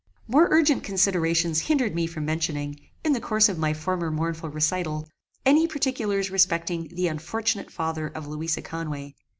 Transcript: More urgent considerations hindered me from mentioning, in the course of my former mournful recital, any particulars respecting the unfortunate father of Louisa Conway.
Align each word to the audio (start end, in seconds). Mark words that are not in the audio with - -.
More 0.27 0.47
urgent 0.49 0.83
considerations 0.83 1.59
hindered 1.69 1.93
me 1.93 2.07
from 2.07 2.25
mentioning, 2.25 2.79
in 3.03 3.13
the 3.13 3.21
course 3.21 3.49
of 3.49 3.59
my 3.59 3.71
former 3.71 4.09
mournful 4.09 4.49
recital, 4.49 5.07
any 5.45 5.67
particulars 5.67 6.31
respecting 6.31 6.87
the 6.87 7.07
unfortunate 7.07 7.69
father 7.69 8.07
of 8.07 8.25
Louisa 8.25 8.63
Conway. 8.63 9.13